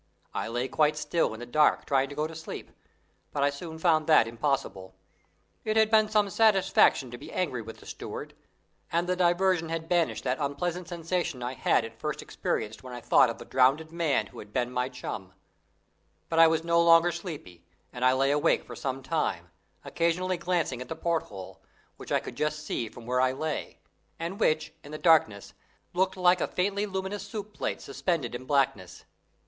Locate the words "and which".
24.17-24.73